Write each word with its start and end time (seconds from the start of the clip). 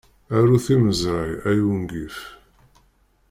Aru 0.35 0.57
timezray, 0.65 1.31
ay 1.49 1.59
ungif! 1.71 2.17